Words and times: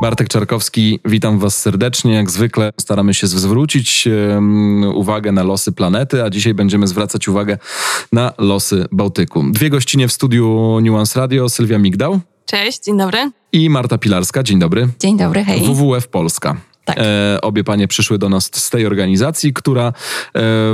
Bartek 0.00 0.28
Czarkowski, 0.28 1.00
witam 1.04 1.38
Was 1.38 1.56
serdecznie. 1.56 2.14
Jak 2.14 2.30
zwykle 2.30 2.72
staramy 2.80 3.14
się 3.14 3.26
zwrócić 3.26 4.08
um, 4.34 4.84
uwagę 4.94 5.32
na 5.32 5.42
losy 5.42 5.72
planety, 5.72 6.24
a 6.24 6.30
dzisiaj 6.30 6.54
będziemy 6.54 6.86
zwracać 6.86 7.28
uwagę 7.28 7.58
na 8.12 8.32
losy 8.38 8.86
Bałtyku. 8.92 9.44
Dwie 9.50 9.70
gościnie 9.70 10.08
w 10.08 10.12
studiu 10.12 10.78
Nuance 10.82 11.20
Radio, 11.20 11.48
Sylwia 11.48 11.78
Migdał. 11.78 12.20
Cześć, 12.46 12.84
dzień 12.84 12.98
dobry. 12.98 13.30
I 13.52 13.70
Marta 13.70 13.98
Pilarska, 13.98 14.42
dzień 14.42 14.58
dobry. 14.58 14.88
Dzień 15.00 15.18
dobry, 15.18 15.44
hej. 15.44 15.60
WWF 15.60 16.08
Polska. 16.08 16.56
Tak. 16.84 16.96
E, 16.98 17.38
obie 17.42 17.64
panie 17.64 17.88
przyszły 17.88 18.18
do 18.18 18.28
nas 18.28 18.50
z 18.54 18.70
tej 18.70 18.86
organizacji, 18.86 19.52
która 19.52 19.86
e, 19.86 19.92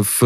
w 0.02 0.20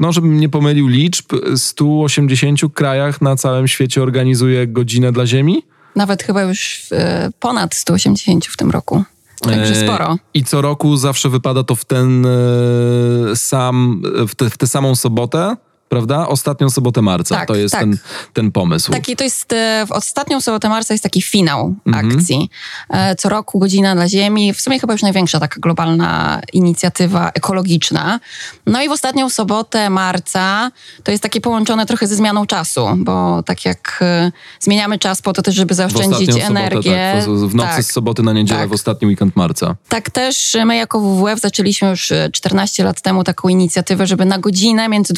no 0.00 0.12
żebym 0.12 0.40
nie 0.40 0.48
pomylił 0.48 0.88
liczb, 0.88 1.24
180 1.56 2.60
krajach 2.74 3.20
na 3.20 3.36
całym 3.36 3.68
świecie 3.68 4.02
organizuje 4.02 4.66
godzinę 4.66 5.12
dla 5.12 5.26
Ziemi. 5.26 5.62
Nawet 5.96 6.22
chyba 6.22 6.42
już 6.42 6.86
e, 6.92 7.30
ponad 7.40 7.74
180 7.74 8.46
w 8.46 8.56
tym 8.56 8.70
roku. 8.70 9.04
Także 9.40 9.74
E, 9.74 9.86
sporo. 9.86 10.16
I 10.34 10.44
co 10.44 10.62
roku 10.62 10.96
zawsze 10.96 11.28
wypada 11.28 11.64
to 11.64 11.74
w 11.74 11.84
ten 11.84 12.26
e, 12.26 13.36
sam, 13.36 14.02
w, 14.28 14.34
te, 14.34 14.50
w 14.50 14.58
tę 14.58 14.66
samą 14.66 14.94
sobotę, 14.94 15.56
prawda? 15.88 16.28
Ostatnią 16.28 16.70
sobotę 16.70 17.02
marca. 17.02 17.34
Tak, 17.36 17.48
to 17.48 17.54
jest 17.54 17.72
tak. 17.72 17.80
ten, 17.80 17.98
ten 18.32 18.52
pomysł. 18.52 18.92
Taki 18.92 19.16
to 19.16 19.24
jest, 19.24 19.52
e, 19.52 19.84
w 19.88 19.92
ostatnią 19.92 20.40
sobotę 20.40 20.68
marca 20.68 20.94
jest 20.94 21.04
taki 21.04 21.22
finał 21.22 21.74
Mhm. 21.86 22.16
akcji. 22.18 22.50
E, 22.90 23.14
Co 23.16 23.28
roku 23.28 23.58
godzina 23.58 23.94
dla 23.94 24.08
Ziemi. 24.08 24.54
W 24.54 24.60
sumie 24.60 24.80
chyba 24.80 24.92
już 24.94 25.02
największa 25.02 25.40
taka 25.40 25.60
globalna 25.60 26.40
inicjatywa 26.52 27.30
ekologiczna. 27.34 28.20
No 28.66 28.82
i 28.82 28.88
w 28.88 28.92
ostatnią 28.92 29.30
sobotę 29.30 29.90
marca 29.90 30.70
to 31.04 31.10
jest 31.10 31.22
takie 31.22 31.40
połączone 31.40 31.86
trochę 31.86 32.06
ze 32.06 32.14
zmianą 32.16 32.46
czasu, 32.46 32.86
bo 32.96 33.42
tak 33.42 33.64
jak 33.64 33.98
e, 34.02 34.32
zmieniamy 34.60 34.98
czas 34.98 35.22
po 35.22 35.32
to 35.32 35.42
też, 35.42 35.54
żeby 35.54 35.74
zaoszczędzić 35.74 36.28
ostatnią 36.28 36.46
energię. 36.48 37.12
tak. 37.20 37.24
W, 37.30 37.54
nocy 37.54 37.68
Tak. 37.76 37.84
z 37.84 37.92
soboty 37.92 38.22
na 38.22 38.32
niedzielę, 38.32 38.60
Tak. 38.60 38.68
w 38.68 38.72
ostatni 38.72 39.08
weekend 39.08 39.36
marca. 39.36 39.76
Tak 39.88 40.10
też 40.10 40.56
my 40.66 40.76
jako 40.76 41.00
WWF 41.00 41.40
zaczęliśmy 41.40 41.88
już 41.88 42.12
e, 42.12 42.30
14 42.32 42.84
lat 42.84 43.00
temu 43.00 43.24
taką 43.24 43.48
inicjatywę, 43.48 44.06
żeby 44.06 44.24
na 44.24 44.38
godzinę 44.38 44.88
między 44.88 45.14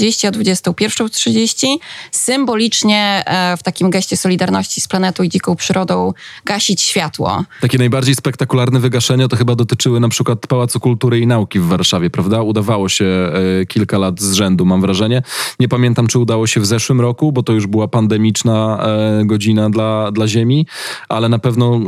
20.30 0.00 0.28
a 0.28 0.30
21.30 0.30 1.76
symbolicznie 2.10 3.22
e, 3.26 3.56
w 3.56 3.62
takim 3.62 3.90
geście 3.90 4.16
solidarności 4.16 4.80
z 4.80 4.88
planetą 4.88 5.22
i 5.22 5.28
dziką 5.28 5.56
przyrodą 5.56 6.12
gasić 6.44 6.82
światło. 6.82 7.44
Takie 7.60 7.78
najbardziej 7.78 8.14
spektakularne 8.14 8.80
wygaszenia 8.80 9.28
to 9.28 9.36
chyba 9.36 9.54
dotyczyły 9.54 10.00
na 10.00 10.08
przykład 10.08 10.46
Pałacu 10.46 10.80
Kultury 10.80 11.20
i 11.20 11.26
Nauki 11.26 11.60
w 11.60 11.66
Warszawie, 11.66 12.10
prawda? 12.10 12.42
Udawało 12.42 12.88
się 12.88 13.04
e, 13.04 13.66
kilka 13.66 13.98
lat 13.98 14.20
z 14.20 14.32
rzędu, 14.32 14.64
mam 14.64 14.80
wrażenie. 14.80 15.22
Nie 15.60 15.68
pamiętam, 15.68 16.06
czy 16.06 16.18
udało 16.18 16.46
się 16.46 16.60
w 16.60 16.66
zeszłym 16.66 17.00
roku, 17.00 17.32
bo 17.32 17.42
to 17.42 17.52
już 17.52 17.66
była 17.66 17.88
pandemiczna 17.88 18.86
e, 19.20 19.24
godzina 19.24 19.70
dla, 19.70 20.12
dla 20.12 20.28
Ziemi, 20.28 20.66
ale 21.08 21.28
na 21.28 21.38
pewno 21.38 21.80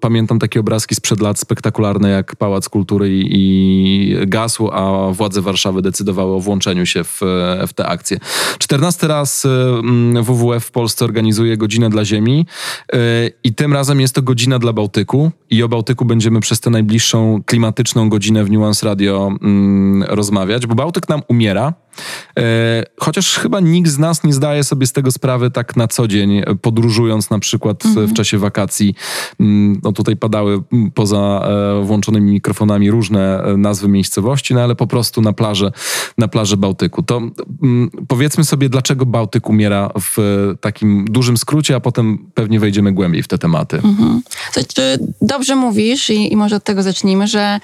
pamiętam 0.00 0.38
takie 0.38 0.60
obrazki 0.60 0.94
sprzed 0.94 1.20
lat 1.20 1.38
spektakularne, 1.38 2.10
jak 2.10 2.36
Pałac 2.36 2.68
Kultury 2.68 3.10
i, 3.10 3.28
i 3.30 4.14
gasł, 4.26 4.68
a 4.72 5.12
władze 5.12 5.42
Warszawy 5.42 5.82
decydowały 5.82 6.34
o 6.34 6.40
włączeniu 6.40 6.86
się 6.86 7.04
w, 7.04 7.20
w 7.66 7.72
tę 7.72 7.86
akcję. 7.86 8.18
14 8.58 9.08
raz 9.08 9.44
e, 9.44 9.48
mm, 9.48 10.24
WWF 10.24 10.64
w 10.64 10.70
Polsce 10.70 11.04
organizuje 11.04 11.56
godzinę 11.56 11.90
dla 11.90 12.04
Ziemi 12.04 12.46
e, 12.92 12.96
i 13.44 13.54
tym 13.54 13.72
razem 13.72 14.00
jest 14.00 14.14
to 14.14 14.22
godzina 14.22 14.58
dla 14.58 14.72
Bałtyku 14.72 15.30
i 15.50 15.62
o 15.62 15.68
Bałtyku 15.68 16.04
będziemy 16.04 16.40
przez 16.40 16.60
tę 16.60 16.70
najbliższą 16.70 17.42
klimatyczną 17.46 18.08
godzinę 18.08 18.44
w 18.44 18.50
Nuance 18.50 18.86
Radio 18.86 19.32
mm, 19.42 20.02
rozmawiać, 20.02 20.66
bo 20.66 20.74
Bałtyk 20.74 21.08
nam 21.08 21.22
umiera. 21.28 21.74
E, 22.38 22.82
Chociaż 23.00 23.34
chyba 23.38 23.60
nikt 23.60 23.90
z 23.90 23.98
nas 23.98 24.24
nie 24.24 24.32
zdaje 24.32 24.64
sobie 24.64 24.86
z 24.86 24.92
tego 24.92 25.12
sprawy 25.12 25.50
tak 25.50 25.76
na 25.76 25.88
co 25.88 26.08
dzień, 26.08 26.38
e, 26.38 26.44
podróżując 26.62 27.30
na 27.30 27.38
przykład 27.38 27.84
e, 27.84 28.06
w 28.06 28.12
czasie 28.12 28.38
wakacji. 28.38 28.94
Mm, 29.40 29.80
No 29.84 29.92
tutaj 29.92 30.16
padały 30.16 30.62
mm, 30.72 30.90
poza 30.90 31.48
włączonymi 31.82 32.32
mikrofonami 32.32 32.90
różne 32.90 33.42
nazwy 33.56 33.88
miejscowości, 33.88 34.54
no 34.54 34.60
ale 34.60 34.74
po 34.74 34.86
prostu 34.86 35.20
na 35.20 35.32
plaży, 35.32 35.72
na 36.18 36.28
plaży 36.28 36.56
Bałtyku. 36.56 37.02
To 37.02 37.16
mm, 37.62 37.90
powiedzmy 38.08 38.44
sobie, 38.44 38.68
dlaczego 38.68 39.06
Bałtyk 39.06 39.48
umiera 39.48 39.90
w 40.00 40.16
takim 40.60 41.04
dużym 41.04 41.36
skrócie, 41.36 41.76
a 41.76 41.80
potem 41.80 42.30
pewnie 42.34 42.60
wejdziemy 42.60 42.92
głębiej 42.92 43.22
w 43.22 43.28
te 43.28 43.38
tematy. 43.38 43.82
To, 44.54 44.60
czy 44.74 44.98
dobrze 45.22 45.56
mówisz 45.56 46.10
i, 46.10 46.32
i 46.32 46.36
może 46.36 46.56
od 46.56 46.64
tego 46.64 46.82
zacznijmy, 46.82 47.26
że 47.26 47.60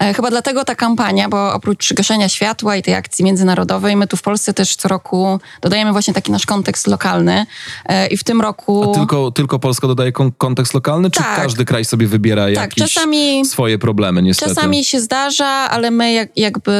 e, 0.00 0.14
chyba 0.14 0.30
dlatego 0.30 0.64
ta 0.64 0.74
kampania, 0.74 1.28
bo 1.28 1.54
oprócz 1.54 1.92
gaszenia 1.94 2.28
światła 2.28 2.76
i 2.76 2.82
tej 2.82 2.94
akcji 2.94 3.24
międzynarodowej, 3.24 3.69
my 3.78 4.06
tu 4.06 4.16
w 4.16 4.22
Polsce 4.22 4.54
też 4.54 4.76
co 4.76 4.88
roku 4.88 5.40
dodajemy 5.62 5.92
właśnie 5.92 6.14
taki 6.14 6.32
nasz 6.32 6.46
kontekst 6.46 6.86
lokalny 6.86 7.46
e, 7.86 8.06
i 8.06 8.16
w 8.16 8.24
tym 8.24 8.40
roku... 8.40 8.90
A 8.90 8.94
tylko, 8.94 9.30
tylko 9.30 9.58
Polska 9.58 9.86
dodaje 9.86 10.12
kon- 10.12 10.32
kontekst 10.38 10.74
lokalny, 10.74 11.10
czy 11.10 11.20
Tak. 11.20 11.36
każdy 11.36 11.64
kraj 11.64 11.84
sobie 11.84 12.06
wybiera 12.06 12.48
jakieś 12.48 12.94
czasami- 12.94 13.44
swoje 13.44 13.78
problemy, 13.78 14.22
niestety? 14.22 14.54
Czasami 14.54 14.84
się 14.84 15.00
zdarza, 15.00 15.46
ale 15.46 15.90
my 15.90 16.12
jak, 16.12 16.28
jakby 16.36 16.72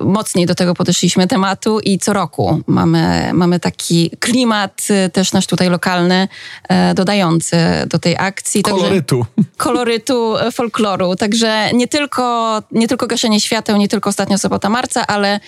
mocniej 0.00 0.46
do 0.46 0.54
tego 0.54 0.74
podeszliśmy 0.74 1.26
tematu 1.26 1.80
i 1.80 1.98
co 1.98 2.12
roku 2.12 2.60
mamy, 2.66 3.30
mamy 3.34 3.60
taki 3.60 4.10
klimat 4.20 4.82
y, 5.06 5.10
też 5.10 5.32
nasz 5.32 5.46
tutaj 5.46 5.70
lokalny, 5.70 6.28
e, 6.68 6.94
dodający 6.94 7.56
do 7.86 7.98
tej 7.98 8.16
akcji. 8.18 8.62
Także- 8.62 8.80
Kolorytu. 8.80 9.26
kolorytu 9.56 10.36
e, 10.36 10.52
folkloru. 10.52 11.16
Także 11.16 11.70
nie 11.72 11.88
tylko, 11.88 12.58
nie 12.72 12.88
tylko 12.88 13.06
gaszenie 13.06 13.40
świateł, 13.40 13.76
nie 13.76 13.88
tylko 13.88 14.10
ostatnia 14.10 14.38
sobota 14.38 14.68
marca, 14.68 15.06
ale 15.06 15.40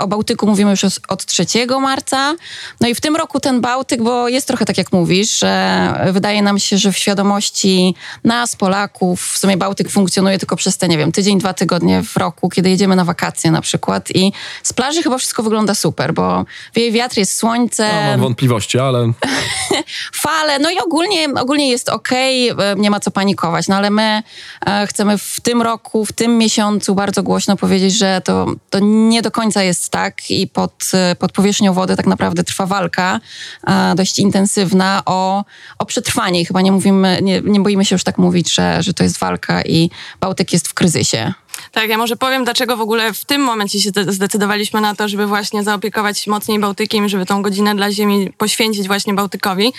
o 0.00 0.06
Bałtyku 0.06 0.46
mówimy 0.46 0.70
już 0.70 0.84
od 1.08 1.24
3 1.24 1.46
marca. 1.80 2.34
No 2.80 2.88
i 2.88 2.94
w 2.94 3.00
tym 3.00 3.16
roku 3.16 3.40
ten 3.40 3.60
Bałtyk, 3.60 4.02
bo 4.02 4.28
jest 4.28 4.46
trochę 4.46 4.64
tak 4.64 4.78
jak 4.78 4.92
mówisz, 4.92 5.38
że 5.38 6.10
wydaje 6.12 6.42
nam 6.42 6.58
się, 6.58 6.78
że 6.78 6.92
w 6.92 6.98
świadomości 6.98 7.94
nas, 8.24 8.56
Polaków, 8.56 9.22
w 9.22 9.38
sumie 9.38 9.56
Bałtyk 9.56 9.90
funkcjonuje 9.90 10.38
tylko 10.38 10.56
przez 10.56 10.78
te, 10.78 10.88
nie 10.88 10.98
wiem, 10.98 11.12
tydzień, 11.12 11.38
dwa 11.38 11.54
tygodnie 11.54 12.02
w 12.02 12.16
roku, 12.16 12.48
kiedy 12.48 12.70
jedziemy 12.70 12.96
na 12.96 13.04
wakacje 13.04 13.50
na 13.50 13.60
przykład 13.60 14.10
i 14.14 14.32
z 14.62 14.72
plaży 14.72 15.02
chyba 15.02 15.18
wszystko 15.18 15.42
wygląda 15.42 15.74
super, 15.74 16.14
bo 16.14 16.44
wieje 16.74 16.92
wiatr, 16.92 17.18
jest 17.18 17.36
słońce, 17.36 17.88
No, 17.94 18.10
mam 18.10 18.20
wątpliwości, 18.20 18.78
ale 18.78 19.12
fale, 20.24 20.58
no 20.58 20.70
i 20.70 20.78
ogólnie, 20.78 21.28
ogólnie 21.40 21.70
jest 21.70 21.88
okej, 21.88 22.48
e, 22.48 22.54
nie 22.76 22.90
ma 22.90 23.00
co 23.00 23.10
panikować, 23.10 23.68
no 23.68 23.76
ale 23.76 23.90
my 23.90 24.22
e, 24.66 24.86
chcemy 24.86 25.18
w 25.18 25.40
tym 25.42 25.62
roku, 25.62 26.04
w 26.04 26.12
tym 26.12 26.38
miesiącu 26.38 26.94
bardzo 26.94 27.22
głośno 27.22 27.56
powiedzieć, 27.56 27.94
że 27.94 28.20
to, 28.24 28.46
to 28.70 28.78
nie 28.82 29.22
do 29.22 29.30
końca 29.30 29.62
jest 29.62 29.89
tak 29.90 30.30
i 30.30 30.46
pod, 30.46 30.90
pod 31.18 31.32
powierzchnią 31.32 31.72
wody 31.72 31.96
tak 31.96 32.06
naprawdę 32.06 32.44
trwa 32.44 32.66
walka 32.66 33.20
e, 33.66 33.94
dość 33.94 34.18
intensywna 34.18 35.02
o, 35.06 35.44
o 35.78 35.86
przetrwanie 35.86 36.44
chyba 36.44 36.60
nie 36.60 36.72
mówimy, 36.72 37.18
nie, 37.22 37.40
nie 37.40 37.60
boimy 37.60 37.84
się 37.84 37.94
już 37.94 38.04
tak 38.04 38.18
mówić, 38.18 38.54
że, 38.54 38.82
że 38.82 38.94
to 38.94 39.02
jest 39.02 39.18
walka 39.18 39.62
i 39.62 39.90
Bałtyk 40.20 40.52
jest 40.52 40.68
w 40.68 40.74
kryzysie. 40.74 41.32
Tak, 41.72 41.88
ja 41.88 41.98
może 41.98 42.16
powiem, 42.16 42.44
dlaczego 42.44 42.76
w 42.76 42.80
ogóle 42.80 43.12
w 43.12 43.24
tym 43.24 43.42
momencie 43.42 43.80
się 43.80 43.88
zde- 43.88 44.12
zdecydowaliśmy 44.12 44.80
na 44.80 44.94
to, 44.94 45.08
żeby 45.08 45.26
właśnie 45.26 45.62
zaopiekować 45.62 46.18
się 46.18 46.30
mocniej 46.30 46.58
Bałtykiem, 46.58 47.08
żeby 47.08 47.26
tą 47.26 47.42
godzinę 47.42 47.74
dla 47.74 47.92
Ziemi 47.92 48.32
poświęcić 48.38 48.86
właśnie 48.86 49.14
Bałtykowi, 49.14 49.72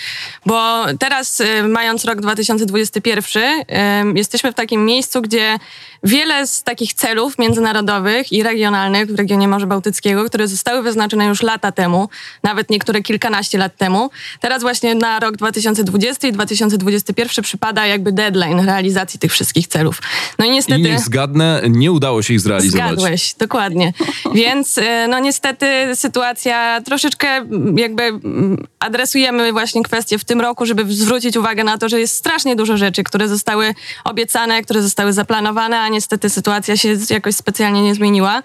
bo 0.46 0.84
teraz, 0.98 1.40
y, 1.40 1.62
mając 1.68 2.04
rok 2.04 2.20
2021, 2.20 3.42
y, 3.42 3.64
jesteśmy 4.18 4.52
w 4.52 4.54
takim 4.54 4.84
miejscu, 4.84 5.22
gdzie 5.22 5.58
wiele 6.04 6.46
z 6.46 6.62
takich 6.62 6.94
celów 6.94 7.38
międzynarodowych 7.38 8.32
i 8.32 8.42
regionalnych 8.42 9.06
w 9.06 9.14
regionie 9.14 9.48
Morza 9.48 9.66
Bałtyckiego, 9.66 10.24
które 10.24 10.48
zostały 10.48 10.82
wyznaczone 10.82 11.26
już 11.26 11.42
lata 11.42 11.72
temu, 11.72 12.08
nawet 12.42 12.70
niektóre 12.70 13.02
kilkanaście 13.02 13.58
lat 13.58 13.76
temu, 13.76 14.10
teraz 14.40 14.62
właśnie 14.62 14.94
na 14.94 15.20
rok 15.20 15.36
2020 15.36 16.28
i 16.28 16.32
2021 16.32 17.44
przypada 17.44 17.86
jakby 17.86 18.12
deadline 18.12 18.60
realizacji 18.60 19.20
tych 19.20 19.32
wszystkich 19.32 19.66
celów. 19.66 20.02
No 20.38 20.44
i 20.44 20.50
niestety... 20.50 20.88
i 20.88 20.98
zgadnę, 20.98 21.62
nie 21.72 21.92
udało 21.92 22.22
się 22.22 22.34
ich 22.34 22.40
zrealizować. 22.40 22.90
Zgadłeś, 22.90 23.34
dokładnie. 23.34 23.92
Więc 24.34 24.78
e, 24.78 25.08
no 25.08 25.18
niestety 25.18 25.66
sytuacja 25.94 26.80
troszeczkę 26.80 27.28
jakby 27.76 28.02
mm, 28.02 28.66
adresujemy 28.80 29.52
właśnie 29.52 29.82
kwestię 29.82 30.18
w 30.18 30.24
tym 30.24 30.40
roku, 30.40 30.66
żeby 30.66 30.94
zwrócić 30.94 31.36
uwagę 31.36 31.64
na 31.64 31.78
to, 31.78 31.88
że 31.88 32.00
jest 32.00 32.16
strasznie 32.16 32.56
dużo 32.56 32.76
rzeczy, 32.76 33.04
które 33.04 33.28
zostały 33.28 33.74
obiecane, 34.04 34.62
które 34.62 34.82
zostały 34.82 35.12
zaplanowane, 35.12 35.80
a 35.80 35.88
niestety 35.88 36.30
sytuacja 36.30 36.76
się 36.76 36.96
jakoś 37.10 37.34
specjalnie 37.34 37.82
nie 37.82 37.94
zmieniła. 37.94 38.42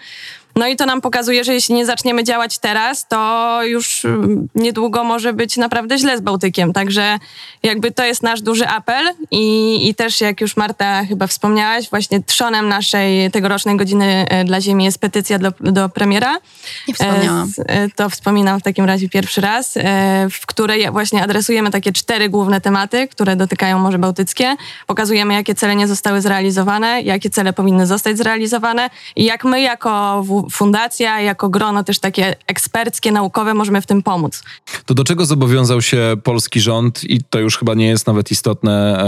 No 0.57 0.67
i 0.67 0.75
to 0.75 0.85
nam 0.85 1.01
pokazuje, 1.01 1.43
że 1.43 1.53
jeśli 1.53 1.75
nie 1.75 1.85
zaczniemy 1.85 2.23
działać 2.23 2.57
teraz, 2.57 3.07
to 3.07 3.59
już 3.63 4.05
mm, 4.05 4.47
niedługo 4.55 5.03
może 5.03 5.33
być 5.33 5.57
naprawdę 5.57 5.97
źle 5.97 6.17
z 6.17 6.21
Bałtykiem. 6.21 6.73
Także 6.73 7.19
jakby 7.63 7.91
to 7.91 8.05
jest 8.05 8.23
nasz 8.23 8.41
duży 8.41 8.67
apel 8.67 9.05
i, 9.31 9.79
i 9.89 9.95
też 9.95 10.21
jak 10.21 10.41
już 10.41 10.57
Marta 10.57 11.05
chyba 11.05 11.27
wspomniałaś, 11.27 11.89
właśnie 11.89 12.23
trzonem 12.23 12.67
naszej 12.67 13.31
tegorocznej 13.31 13.77
godziny 13.77 14.25
e, 14.29 14.43
dla 14.43 14.61
Ziemi 14.61 14.85
jest 14.85 14.99
petycja 14.99 15.39
do, 15.39 15.51
do 15.59 15.89
premiera. 15.89 16.37
Nie 16.87 16.93
wspomniałam. 16.93 17.51
E, 17.59 17.69
e, 17.69 17.89
To 17.89 18.09
wspominam 18.09 18.59
w 18.59 18.63
takim 18.63 18.85
razie 18.85 19.09
pierwszy 19.09 19.41
raz, 19.41 19.77
w 20.31 20.45
której 20.45 20.91
właśnie 20.91 21.23
adresujemy 21.23 21.71
takie 21.71 21.91
cztery 21.91 22.29
główne 22.29 22.61
tematy, 22.61 23.07
które 23.07 23.35
dotykają 23.35 23.79
Morze 23.79 23.99
Bałtyckie. 23.99 24.55
Pokazujemy, 24.87 25.33
jakie 25.33 25.55
cele 25.55 25.75
nie 25.75 25.87
zostały 25.87 26.21
zrealizowane, 26.21 27.01
jakie 27.01 27.29
cele 27.29 27.53
powinny 27.53 27.87
zostać 27.87 28.17
zrealizowane 28.17 28.89
i 29.15 29.23
jak 29.23 29.43
my 29.43 29.61
jako 29.61 30.23
fundacja, 30.51 31.21
jako 31.21 31.49
grono 31.49 31.83
też 31.83 31.99
takie 31.99 32.35
eksperckie, 32.47 33.11
naukowe 33.11 33.53
możemy 33.53 33.81
w 33.81 33.85
tym 33.85 34.03
pomóc. 34.03 34.43
To 34.85 34.93
do 34.93 35.03
czego 35.03 35.25
zobowiązał 35.25 35.81
się 35.81 36.15
polski 36.23 36.59
rząd 36.61 37.03
i 37.03 37.23
to 37.29 37.39
już 37.39 37.57
chyba 37.57 37.73
nie 37.73 37.87
jest 37.87 38.07
nawet 38.07 38.31
istotne, 38.31 39.03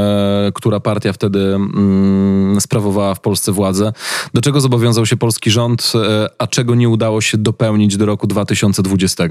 e, 0.48 0.52
która 0.52 0.80
partia 0.80 1.14
wtedy 1.14 1.40
mm, 1.40 2.62
sprawowała 2.62 3.16
w 3.16 3.20
Polsce 3.20 3.52
władzę. 3.52 3.94
Do 4.34 4.42
czego 4.42 4.62
zobowiązał 4.62 5.06
się 5.06 5.18
polski 5.18 5.52
rząd, 5.52 5.94
e, 5.96 6.30
a 6.38 6.48
czego 6.48 6.76
nie 6.76 6.90
udało 6.90 7.22
się 7.22 7.38
dopełnić 7.38 7.98
do 7.98 8.06
roku 8.06 8.28
2020? 8.28 9.24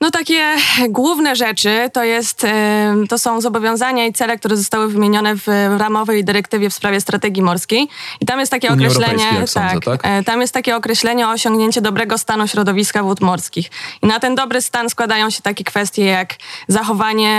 No 0.00 0.10
takie 0.10 0.56
główne 0.88 1.36
rzeczy 1.36 1.90
to, 1.92 2.04
jest, 2.04 2.44
e, 2.44 2.94
to 3.08 3.18
są 3.18 3.40
zobowiązania 3.40 4.06
i 4.06 4.12
cele, 4.12 4.38
które 4.38 4.56
zostały 4.56 4.88
wymienione 4.88 5.36
w 5.36 5.46
ramowej 5.78 6.24
dyrektywie 6.24 6.70
w 6.70 6.74
sprawie 6.74 7.00
strategii 7.00 7.42
morskiej. 7.42 7.88
I 8.20 8.26
tam 8.26 8.40
jest 8.40 8.50
takie 8.50 8.72
Unii 8.72 8.86
określenie, 8.86 9.46
sądzę, 9.46 9.80
tak? 9.80 10.00
e, 10.02 10.22
tam 10.22 10.40
jest 10.40 10.54
takie 10.54 10.76
określenie 10.76 11.28
o 11.28 11.30
osiągnięcie 11.30 11.80
dobrego 11.80 12.18
stanu 12.18 12.48
środowiska 12.48 13.02
wód 13.02 13.20
morskich. 13.20 13.70
I 14.02 14.06
na 14.06 14.20
ten 14.20 14.34
dobry 14.34 14.62
stan 14.62 14.90
składają 14.90 15.30
się 15.30 15.42
takie 15.42 15.64
kwestie 15.64 16.04
jak 16.04 16.34
zachowanie 16.68 17.30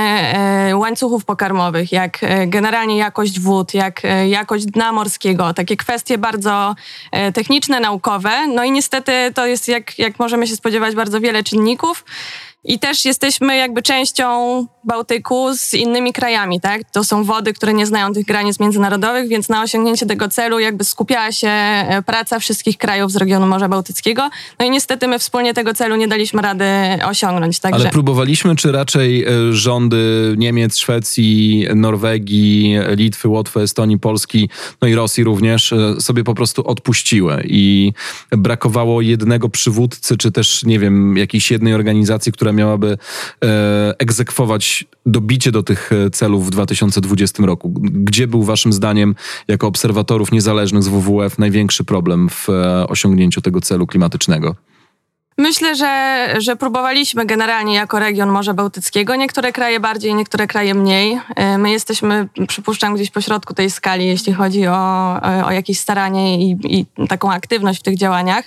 e, 0.69 0.75
łańcuchów 0.78 1.25
pokarmowych, 1.25 1.92
jak 1.92 2.19
generalnie 2.48 2.98
jakość 2.98 3.40
wód, 3.40 3.74
jak 3.74 4.01
jakość 4.28 4.66
dna 4.66 4.92
morskiego. 4.92 5.54
Takie 5.54 5.78
kwestie 5.78 6.18
bardzo 6.18 6.75
techniczne, 7.34 7.80
naukowe. 7.80 8.48
No 8.48 8.63
i 8.63 8.72
niestety 8.72 9.12
to 9.36 9.46
jest, 9.46 9.68
jak, 9.68 10.00
jak 10.00 10.19
możemy 10.19 10.48
się 10.48 10.56
spodziewać, 10.56 10.96
bardzo 10.96 11.22
wiele 11.22 11.44
czynników. 11.44 12.04
I 12.66 12.80
też 12.80 13.06
jesteśmy 13.06 13.58
jakby 13.58 13.82
częścią 13.82 14.66
Bałtyku 14.84 15.56
z 15.56 15.74
innymi 15.74 16.14
krajami, 16.14 16.62
tak? 16.62 16.82
To 16.92 17.04
są 17.04 17.24
wody, 17.24 17.54
które 17.54 17.74
nie 17.74 17.86
znają 17.86 18.14
tych 18.14 18.26
granic 18.26 18.60
międzynarodowych, 18.60 19.30
więc 19.30 19.50
na 19.50 19.62
osiągnięcie 19.62 20.06
tego 20.06 20.30
celu 20.30 20.60
jakby 20.60 20.84
skupiała 20.84 21.32
się 21.32 21.48
e, 21.48 22.04
praca 22.06 22.40
wszystkich 22.40 22.78
krajów 22.78 23.12
z 23.12 23.16
regionu 23.16 23.48
Morza 23.48 23.70
Bałtyckiego. 23.70 24.30
No 24.60 24.66
i 24.66 24.70
niestety 24.70 25.08
my 25.08 25.20
wspólnie 25.20 25.54
tego 25.54 25.74
celu 25.74 25.96
nie 25.96 26.08
daliśmy 26.08 26.42
rady 26.42 26.66
osiągnąć, 27.06 27.60
także... 27.60 27.80
Ale 27.80 27.90
próbowaliśmy, 27.90 28.56
czy 28.56 28.72
raczej 28.72 29.24
e, 29.24 29.54
rządy 29.54 30.36
Niemiec, 30.38 30.78
Szwecji, 30.78 31.68
Norwegii, 31.76 32.76
Litwy, 32.96 33.28
Łotwy, 33.28 33.62
Estonii, 33.62 34.00
Polski, 34.00 34.50
no 34.82 34.88
i 34.88 34.96
Rosji 34.96 35.24
również 35.24 35.74
e, 35.74 36.02
sobie 36.02 36.24
po 36.24 36.36
prostu 36.36 36.68
odpuściły 36.68 37.44
i 37.46 37.94
brakowało 38.32 39.02
jednego 39.02 39.50
przywódcy, 39.50 40.18
czy 40.18 40.32
też, 40.32 40.64
nie 40.64 40.80
wiem, 40.80 41.18
jakiejś 41.18 41.52
jednej 41.52 41.74
organizacji, 41.74 42.32
która 42.32 42.52
miałaby 42.56 42.98
e, 43.44 43.94
egzekwować 44.00 44.86
dobicie 45.06 45.52
do 45.52 45.63
tych 45.63 45.92
e, 45.92 46.10
celów 46.10 46.48
w 46.48 46.50
2020 46.50 47.44
roku. 47.44 47.74
Gdzie 47.80 48.28
był 48.28 48.44
waszym 48.44 48.74
zdaniem, 48.74 49.16
jako 49.48 49.68
obserwatorów 49.68 50.31
niezależnych 50.31 50.84
z 50.84 50.88
WWF, 50.88 51.38
największy 51.40 51.84
problem 51.84 52.30
w 52.30 52.50
e, 52.50 52.88
osiągnięciu 52.88 53.42
tego 53.42 53.62
celu 53.62 53.88
klimatycznego? 53.88 54.56
Myślę, 55.38 55.75
że, 55.75 56.28
że 56.38 56.56
próbowaliśmy 56.56 57.25
generalnie 57.25 57.75
jako 57.75 58.00
region 58.00 58.30
Morza 58.30 58.54
Bałtyckiego. 58.54 59.16
Niektóre 59.16 59.51
kraje 59.51 59.80
bardziej, 59.80 60.16
niektóre 60.16 60.48
kraje 60.48 60.74
mniej. 60.74 61.19
My 61.58 61.72
jesteśmy, 61.72 62.28
przypuszczam, 62.48 62.96
gdzieś 62.96 63.12
po 63.12 63.22
środku 63.22 63.54
tej 63.54 63.72
skali, 63.72 64.06
jeśli 64.06 64.34
chodzi 64.34 64.68
o, 64.68 65.22
o 65.46 65.51
jakieś 65.51 65.80
staranie 65.80 66.38
i, 66.46 66.58
i 66.63 66.86
taką 67.08 67.31
aktywność 67.31 67.80
w 67.80 67.84
tych 67.84 67.98
działaniach. 67.98 68.46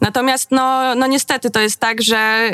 Natomiast 0.00 0.50
no, 0.50 0.94
no 0.94 1.06
niestety 1.06 1.50
to 1.50 1.60
jest 1.60 1.80
tak, 1.80 2.02
że 2.02 2.50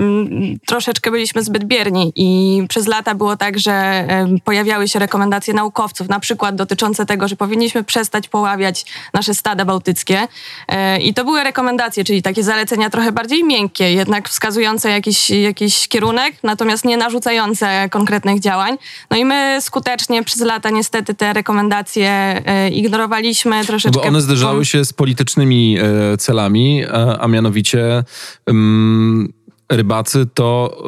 y, 0.00 0.58
troszeczkę 0.66 1.10
byliśmy 1.10 1.42
zbyt 1.42 1.64
bierni 1.64 2.12
i 2.16 2.62
przez 2.68 2.86
lata 2.86 3.14
było 3.14 3.36
tak, 3.36 3.58
że 3.58 4.06
y, 4.36 4.40
pojawiały 4.40 4.88
się 4.88 4.98
rekomendacje 4.98 5.54
naukowców, 5.54 6.08
na 6.08 6.20
przykład 6.20 6.56
dotyczące 6.56 7.06
tego, 7.06 7.28
że 7.28 7.36
powinniśmy 7.36 7.84
przestać 7.84 8.28
poławiać 8.28 8.84
nasze 9.14 9.34
stada 9.34 9.64
bałtyckie. 9.64 10.22
Y, 10.22 11.02
I 11.02 11.14
to 11.14 11.24
były 11.24 11.44
rekomendacje, 11.44 12.04
czyli 12.04 12.22
takie 12.22 12.42
zalecenia 12.42 12.90
trochę 12.90 13.12
bardziej 13.12 13.44
miękkie, 13.44 13.92
jednak 13.92 14.28
wskazujące 14.28 14.90
jakiś, 14.90 15.30
jakiś 15.30 15.88
kierunek, 15.88 16.34
natomiast 16.42 16.84
nie 16.84 16.96
narzucające 16.96 17.88
konkretnych 17.90 18.40
działań. 18.40 18.76
No 19.10 19.16
i 19.16 19.24
my 19.24 19.58
skutecznie 19.60 20.24
przez 20.24 20.40
lata 20.40 20.70
niestety 20.70 21.14
te 21.14 21.32
rekomendacje 21.32 22.42
y, 22.66 22.70
ignorowaliśmy 22.70 23.64
troszeczkę. 23.64 24.00
Bo 24.00 24.06
one 24.06 24.20
zderzały 24.20 24.64
się 24.64 24.84
z 24.84 24.92
politycznymi 24.92 25.78
e, 25.78 26.16
celami, 26.16 26.65
e, 26.66 26.86
a 27.18 27.28
mianowicie 27.28 28.04
mm, 28.50 29.32
rybacy 29.72 30.26
to 30.34 30.78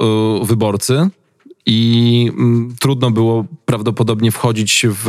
e, 0.43 0.47
wyborcy. 0.47 1.18
I 1.71 2.31
mm, 2.39 2.75
trudno 2.81 3.11
było 3.11 3.45
prawdopodobnie 3.65 4.31
wchodzić 4.31 4.87
w 4.89 5.09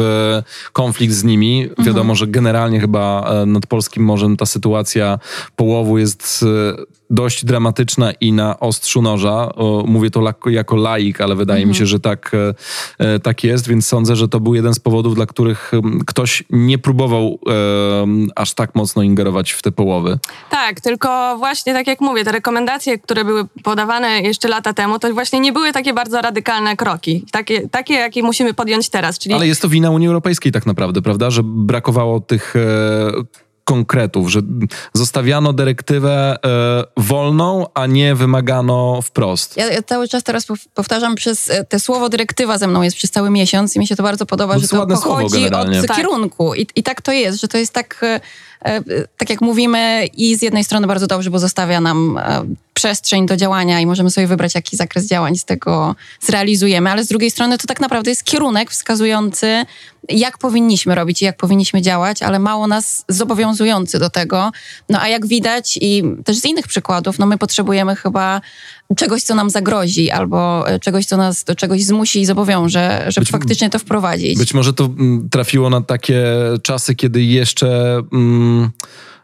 konflikt 0.74 1.14
z 1.14 1.24
nimi. 1.24 1.70
Wiadomo, 1.86 2.16
że 2.16 2.28
generalnie 2.28 2.80
chyba 2.80 3.30
e, 3.30 3.46
nad 3.46 3.68
polskim 3.68 4.04
morzem 4.04 4.38
ta 4.38 4.46
sytuacja 4.46 5.20
połowu 5.56 5.98
jest 5.98 6.46
e, 6.78 7.00
dość 7.10 7.46
dramatyczna 7.46 8.12
i 8.12 8.32
na 8.32 8.60
ostrzu 8.60 9.02
noża. 9.02 9.50
Mówię 9.86 10.12
to 10.12 10.34
jako 10.46 10.76
laik, 10.76 11.22
ale 11.22 11.36
wydaje 11.36 11.66
mi 11.66 11.76
się, 11.76 11.86
że 11.86 12.00
tak, 12.00 12.32
e, 13.00 13.20
tak 13.20 13.44
jest, 13.44 13.68
więc 13.68 13.88
sądzę, 13.88 14.16
że 14.16 14.28
to 14.28 14.40
był 14.40 14.56
jeden 14.56 14.74
z 14.74 14.80
powodów, 14.80 15.16
dla 15.16 15.26
których 15.26 15.72
ktoś 16.06 16.44
nie 16.50 16.78
próbował 16.78 17.40
aż 18.36 18.54
tak 18.54 18.76
mocno 18.76 19.04
ingerować 19.04 19.52
w 19.52 19.62
te 19.62 19.72
połowy. 19.72 20.20
Tak, 20.50 20.82
tylko 20.82 21.38
właśnie 21.38 21.74
tak 21.74 21.88
jak 21.88 22.02
mówię, 22.02 22.24
te 22.24 22.32
rekomendacje, 22.32 23.00
które 23.00 23.26
były 23.26 23.46
podawane 23.64 24.22
jeszcze 24.22 24.48
lata 24.48 24.74
temu, 24.74 25.00
to 25.00 25.14
właśnie 25.14 25.40
nie 25.40 25.54
były 25.54 25.72
takie 25.72 25.94
bardzo 25.94 26.22
radykalne 26.22 26.49
kroki. 26.78 27.26
Takie, 27.32 27.70
takie 27.70 27.94
jakie 27.94 28.24
musimy 28.24 28.54
podjąć 28.54 28.90
teraz. 28.90 29.20
Czyli 29.20 29.36
Ale 29.36 29.48
jest 29.48 29.62
to 29.62 29.70
wina 29.70 29.92
Unii 29.92 30.08
Europejskiej 30.08 30.52
tak 30.52 30.66
naprawdę, 30.66 31.02
prawda? 31.02 31.30
Że 31.30 31.42
brakowało 31.44 32.20
tych 32.20 32.56
e, 32.56 33.12
konkretów, 33.70 34.30
że 34.32 34.40
zostawiano 34.94 35.54
dyrektywę 35.54 36.38
e, 36.46 36.84
wolną, 36.98 37.66
a 37.74 37.86
nie 37.86 38.16
wymagano 38.16 39.02
wprost. 39.02 39.58
Ja, 39.58 39.66
ja 39.72 39.84
cały 39.84 40.08
czas 40.08 40.24
teraz 40.24 40.48
pow- 40.48 40.68
powtarzam 40.74 41.16
przez 41.16 41.50
e, 41.50 41.64
te 41.64 41.80
słowo 41.80 42.10
dyrektywa 42.10 42.58
ze 42.58 42.68
mną 42.68 42.82
jest 42.82 42.98
przez 42.98 43.12
cały 43.12 43.30
miesiąc 43.30 43.76
i 43.76 43.80
mi 43.80 43.88
się 43.88 43.96
to 43.96 44.04
bardzo 44.04 44.26
podoba, 44.26 44.54
No 44.54 44.60
to 44.62 44.68
że 44.68 44.78
jest 44.78 45.04
to 45.04 45.10
pochodzi 45.10 45.46
od 45.50 45.88
Tak. 45.88 45.98
kierunku. 45.98 46.56
I, 46.56 46.68
I 46.76 46.84
tak 46.84 47.02
to 47.02 47.12
jest, 47.12 47.42
że 47.42 47.48
to 47.48 47.58
jest 47.58 47.74
tak, 47.74 48.02
e, 48.04 48.20
e, 48.66 48.82
tak 49.18 49.30
jak 49.30 49.42
mówimy 49.42 50.06
i 50.14 50.36
z 50.36 50.42
jednej 50.42 50.64
strony 50.64 50.88
bardzo 50.88 51.08
dobrze, 51.08 51.30
bo 51.30 51.40
zostawia 51.40 51.82
nam 51.82 52.18
e, 52.18 52.42
przestrzeń 52.74 53.26
do 53.26 53.38
działania 53.38 53.80
i 53.80 53.86
możemy 53.86 54.10
sobie 54.12 54.28
wybrać, 54.28 54.56
jaki 54.56 54.78
zakres 54.78 55.08
działań 55.08 55.36
z 55.36 55.46
tego 55.46 55.96
zrealizujemy, 56.22 56.90
ale 56.92 57.04
z 57.04 57.08
drugiej 57.08 57.32
strony 57.32 57.58
to 57.58 57.68
tak 57.68 57.80
naprawdę 57.80 58.12
jest 58.12 58.24
kierunek 58.24 58.72
wskazujący, 58.72 59.66
jak 60.10 60.38
powinniśmy 60.38 60.96
robić 60.96 61.22
i 61.22 61.26
jak 61.26 61.38
powinniśmy 61.38 61.82
działać, 61.82 62.24
ale 62.24 62.40
mało 62.40 62.68
nas 62.68 63.06
zobowiązujący 63.10 64.00
do 64.00 64.10
tego. 64.10 64.52
No 64.90 65.02
a 65.02 65.08
jak 65.08 65.28
widać 65.28 65.80
i 65.82 66.04
też 66.26 66.38
z 66.38 66.46
innych 66.46 66.68
przykładów, 66.68 67.20
no 67.20 67.26
my 67.26 67.38
potrzebujemy 67.38 67.96
chyba 67.96 68.42
czegoś, 68.96 69.24
co 69.24 69.36
nam 69.36 69.50
zagrozi, 69.50 70.12
albo 70.12 70.70
e, 70.70 70.80
czegoś, 70.80 71.06
co 71.06 71.18
nas 71.18 71.44
do 71.44 71.56
czegoś 71.56 71.84
zmusi 71.84 72.22
i 72.22 72.26
zobowiąże, 72.26 73.06
żeby 73.08 73.26
Być- 73.26 73.32
faktycznie 73.32 73.70
to 73.70 73.80
wprowadzić. 73.80 74.38
Być 74.38 74.54
może 74.54 74.74
to 74.74 74.90
trafiło 75.32 75.70
na 75.70 75.82
takie 75.82 76.24
czasy, 76.64 76.96
kiedy 76.96 77.24
jeszcze 77.24 78.02
mm, 78.14 78.70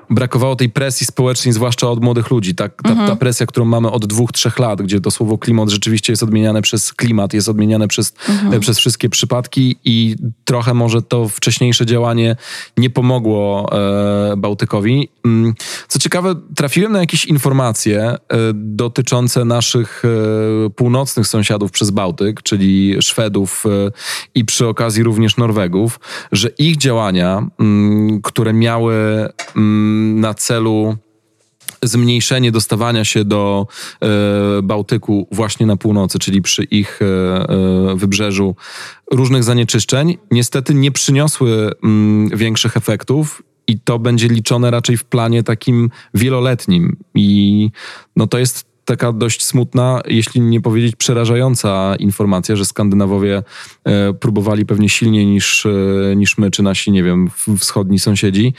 brakowało 0.09 0.55
tej 0.55 0.69
presji 0.69 1.05
społecznej, 1.05 1.53
zwłaszcza 1.53 1.89
od 1.89 2.03
młodych 2.03 2.29
ludzi. 2.31 2.55
Tak, 2.55 2.81
ta, 2.83 2.95
ta 3.07 3.15
presja, 3.15 3.45
którą 3.45 3.65
mamy 3.65 3.91
od 3.91 4.05
dwóch, 4.05 4.31
trzech 4.31 4.59
lat, 4.59 4.81
gdzie 4.81 5.01
to 5.01 5.11
słowo 5.11 5.37
klimat 5.37 5.69
rzeczywiście 5.69 6.13
jest 6.13 6.23
odmieniane 6.23 6.61
przez 6.61 6.93
klimat, 6.93 7.33
jest 7.33 7.49
odmieniane 7.49 7.87
przez, 7.87 8.13
e, 8.51 8.59
przez 8.59 8.77
wszystkie 8.77 9.09
przypadki 9.09 9.75
i 9.85 10.15
trochę 10.45 10.73
może 10.73 11.01
to 11.01 11.29
wcześniejsze 11.29 11.85
działanie 11.85 12.35
nie 12.77 12.89
pomogło 12.89 13.69
e, 13.71 14.37
Bałtykowi. 14.37 15.09
Mm, 15.25 15.53
Co 15.87 15.99
ciekawe, 15.99 16.35
trafiłem 16.55 16.91
na 16.91 16.99
jakieś 16.99 17.25
informacje 17.25 18.01
e, 18.03 18.17
dotyczące 18.53 19.45
naszych 19.45 20.03
e, 20.05 20.69
północnych 20.69 21.27
sąsiadów 21.27 21.71
przez 21.71 21.91
Bałtyk, 21.91 22.41
czyli 22.41 22.95
Szwedów 23.01 23.63
e, 23.65 23.91
i 24.35 24.45
przy 24.45 24.67
okazji 24.67 25.03
również 25.03 25.37
Norwegów, 25.37 25.99
że 26.31 26.49
ich 26.49 26.77
działania, 26.77 27.47
mm, 27.59 28.21
które 28.21 28.53
miały 28.53 28.95
mm, 29.55 29.94
na 30.15 30.33
celu 30.33 30.97
zmniejszenie 31.83 32.51
dostawania 32.51 33.05
się 33.05 33.25
do 33.25 33.67
e, 34.01 34.07
Bałtyku 34.63 35.27
właśnie 35.31 35.65
na 35.65 35.77
północy, 35.77 36.19
czyli 36.19 36.41
przy 36.41 36.63
ich 36.63 36.99
e, 37.01 37.05
e, 37.05 37.95
wybrzeżu 37.95 38.55
różnych 39.11 39.43
zanieczyszczeń, 39.43 40.17
niestety 40.31 40.73
nie 40.73 40.91
przyniosły 40.91 41.71
mm, 41.83 42.37
większych 42.37 42.77
efektów 42.77 43.43
i 43.67 43.79
to 43.79 43.99
będzie 43.99 44.27
liczone 44.27 44.71
raczej 44.71 44.97
w 44.97 45.03
planie 45.03 45.43
takim 45.43 45.89
wieloletnim. 46.13 46.97
I 47.15 47.69
no 48.15 48.27
to 48.27 48.37
jest 48.37 48.74
taka 48.85 49.11
dość 49.11 49.43
smutna, 49.43 50.01
jeśli 50.07 50.41
nie 50.41 50.61
powiedzieć 50.61 50.95
przerażająca 50.95 51.95
informacja, 51.99 52.55
że 52.55 52.65
Skandynawowie 52.65 53.43
e, 53.83 54.13
próbowali 54.13 54.65
pewnie 54.65 54.89
silniej 54.89 55.25
niż, 55.25 55.65
e, 55.65 56.15
niż 56.15 56.37
my, 56.37 56.51
czy 56.51 56.63
nasi, 56.63 56.91
nie 56.91 57.03
wiem, 57.03 57.29
wschodni 57.59 57.99
sąsiedzi, 57.99 58.53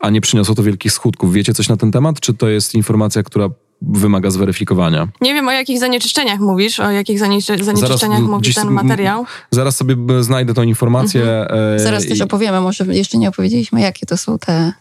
a 0.00 0.10
nie 0.10 0.20
przyniosło 0.20 0.54
to 0.54 0.62
wielkich 0.62 0.92
skutków. 0.92 1.32
Wiecie 1.32 1.54
coś 1.54 1.68
na 1.68 1.76
ten 1.76 1.92
temat, 1.92 2.20
czy 2.20 2.34
to 2.34 2.48
jest 2.48 2.74
informacja, 2.74 3.22
która 3.22 3.48
wymaga 3.82 4.30
zweryfikowania? 4.30 5.08
Nie 5.20 5.34
wiem, 5.34 5.48
o 5.48 5.52
jakich 5.52 5.78
zanieczyszczeniach 5.78 6.40
mówisz, 6.40 6.80
o 6.80 6.90
jakich 6.90 7.18
zanieczy, 7.18 7.64
zanieczyszczeniach 7.64 8.18
m, 8.18 8.24
mówi 8.24 8.54
ten 8.54 8.70
materiał. 8.70 9.24
Zaraz 9.50 9.76
sobie 9.76 9.96
b- 9.96 10.22
znajdę 10.24 10.54
tą 10.54 10.62
informację. 10.62 11.24
e, 11.50 11.78
Zaraz 11.78 12.06
też 12.06 12.18
i- 12.18 12.22
opowiemy, 12.22 12.60
może 12.60 12.84
jeszcze 12.84 13.18
nie 13.18 13.28
opowiedzieliśmy, 13.28 13.80
jakie 13.80 14.06
to 14.06 14.16
są 14.16 14.38
te 14.38 14.72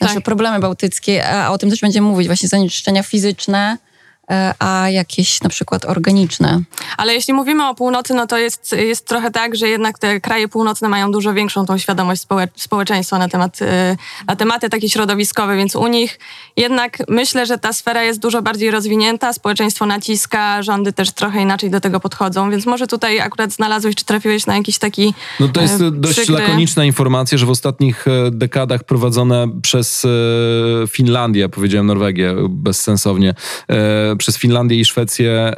nasze 0.00 0.14
Tak. 0.14 0.24
problemy 0.24 0.60
bałtyckie, 0.60 1.28
a 1.30 1.50
o 1.50 1.58
tym 1.58 1.70
też 1.70 1.80
będziemy 1.80 2.08
mówić, 2.08 2.26
właśnie 2.26 2.48
zanieczyszczenia 2.48 3.02
fizyczne, 3.02 3.76
e, 3.78 3.89
a 4.58 4.90
jakieś 4.90 5.40
na 5.42 5.48
przykład 5.50 5.84
organiczne. 5.84 6.60
Ale 6.96 7.14
jeśli 7.14 7.34
mówimy 7.34 7.68
o 7.68 7.74
północy, 7.74 8.14
no 8.14 8.26
to 8.26 8.38
jest, 8.38 8.72
jest 8.72 9.06
trochę 9.06 9.30
tak, 9.30 9.56
że 9.56 9.68
jednak 9.68 9.98
te 9.98 10.20
kraje 10.20 10.48
północne 10.48 10.88
mają 10.88 11.12
dużo 11.12 11.32
większą 11.34 11.66
tą 11.66 11.78
świadomość 11.78 12.22
społe- 12.22 12.48
społeczeństwa 12.56 13.18
na, 13.18 13.28
temat, 13.28 13.62
e, 13.62 13.96
na 14.26 14.36
tematy 14.36 14.68
takie 14.70 14.88
środowiskowe, 14.90 15.56
więc 15.56 15.76
u 15.76 15.86
nich 15.86 16.18
jednak 16.56 16.98
myślę, 17.08 17.46
że 17.46 17.58
ta 17.58 17.72
sfera 17.72 18.02
jest 18.02 18.20
dużo 18.20 18.42
bardziej 18.42 18.70
rozwinięta, 18.70 19.32
społeczeństwo 19.32 19.86
naciska, 19.86 20.62
rządy 20.62 20.92
też 20.92 21.12
trochę 21.12 21.42
inaczej 21.42 21.70
do 21.70 21.80
tego 21.80 22.00
podchodzą, 22.00 22.50
więc 22.50 22.66
może 22.66 22.86
tutaj 22.86 23.20
akurat 23.20 23.52
znalazłeś, 23.52 23.94
czy 23.94 24.04
trafiłeś 24.04 24.46
na 24.46 24.56
jakiś 24.56 24.78
taki 24.78 25.14
No 25.40 25.48
to 25.48 25.60
jest 25.60 25.80
e, 25.80 25.90
dość 25.90 26.18
przykry- 26.18 26.32
lakoniczna 26.34 26.84
informacja, 26.84 27.38
że 27.38 27.46
w 27.46 27.50
ostatnich 27.50 28.08
e, 28.08 28.30
dekadach 28.30 28.84
prowadzone 28.84 29.46
przez 29.62 30.04
e, 30.04 30.08
Finlandię, 30.88 31.48
powiedziałem 31.48 31.86
Norwegię 31.86 32.34
bezsensownie, 32.48 33.34
e, 33.68 34.16
przez 34.20 34.38
Finlandię 34.38 34.80
i 34.80 34.84
Szwecję 34.84 35.32
e, 35.32 35.54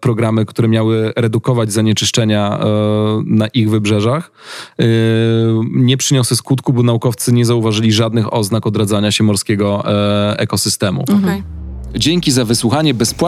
programy, 0.00 0.46
które 0.46 0.68
miały 0.68 1.12
redukować 1.16 1.72
zanieczyszczenia 1.72 2.58
e, 2.58 2.66
na 3.26 3.46
ich 3.46 3.70
wybrzeżach, 3.70 4.30
e, 4.78 4.84
nie 5.70 5.96
przyniosły 5.96 6.36
skutku, 6.36 6.72
bo 6.72 6.82
naukowcy 6.82 7.32
nie 7.32 7.44
zauważyli 7.44 7.92
żadnych 7.92 8.34
oznak 8.34 8.66
odradzania 8.66 9.12
się 9.12 9.24
morskiego 9.24 9.84
ekosystemu. 10.36 11.02
Okej. 11.02 11.42
Dzięki 11.96 12.30
za 12.30 12.44
wysłuchanie 12.44 12.94
bezpłatnej 12.94 13.20